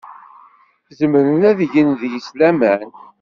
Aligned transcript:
Zemren 0.97 1.41
ad 1.49 1.59
gen 1.73 1.87
deg-s 2.01 2.27
laman. 2.39 2.89